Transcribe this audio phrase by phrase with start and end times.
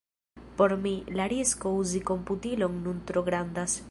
[0.61, 3.81] Por mi, la risko uzi komputilon nun tro grandas.